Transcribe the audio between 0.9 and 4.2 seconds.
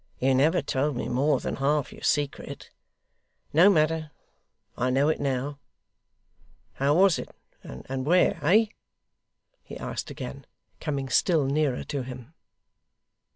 me more than half your secret. No matter;